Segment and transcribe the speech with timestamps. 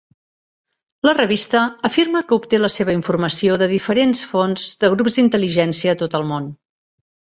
[1.07, 6.01] La revista afirma que obté la seva informació de diferents fonts de grups d'intel·ligència a
[6.03, 6.53] tot el món.